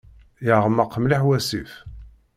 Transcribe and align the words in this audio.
Yeɣmeq 0.45 0.91
mliḥ 0.99 1.21
wasif. 1.27 1.71